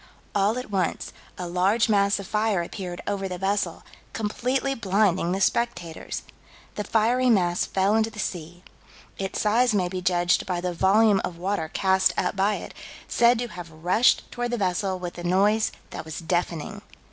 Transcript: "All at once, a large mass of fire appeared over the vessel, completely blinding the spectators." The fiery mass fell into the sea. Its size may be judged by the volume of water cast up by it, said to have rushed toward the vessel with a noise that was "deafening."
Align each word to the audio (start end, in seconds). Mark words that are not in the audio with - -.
"All 0.33 0.57
at 0.57 0.71
once, 0.71 1.13
a 1.37 1.47
large 1.47 1.87
mass 1.87 2.17
of 2.17 2.25
fire 2.25 2.63
appeared 2.63 3.01
over 3.05 3.27
the 3.29 3.37
vessel, 3.37 3.83
completely 4.13 4.73
blinding 4.73 5.31
the 5.31 5.39
spectators." 5.39 6.23
The 6.73 6.83
fiery 6.83 7.29
mass 7.29 7.67
fell 7.67 7.93
into 7.93 8.09
the 8.09 8.17
sea. 8.17 8.63
Its 9.19 9.39
size 9.41 9.75
may 9.75 9.89
be 9.89 10.01
judged 10.01 10.47
by 10.47 10.59
the 10.59 10.73
volume 10.73 11.21
of 11.23 11.37
water 11.37 11.69
cast 11.71 12.15
up 12.17 12.35
by 12.35 12.55
it, 12.55 12.73
said 13.07 13.37
to 13.37 13.47
have 13.49 13.69
rushed 13.69 14.23
toward 14.31 14.49
the 14.49 14.57
vessel 14.57 14.97
with 14.97 15.19
a 15.19 15.23
noise 15.23 15.71
that 15.91 16.03
was 16.03 16.17
"deafening." 16.17 16.81